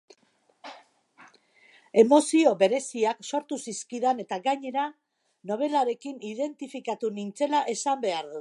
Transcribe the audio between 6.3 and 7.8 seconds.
identifikatu nintzela